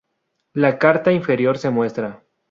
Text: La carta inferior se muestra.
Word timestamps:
La 0.55 0.79
carta 0.79 1.11
inferior 1.11 1.59
se 1.59 1.69
muestra. 1.69 2.23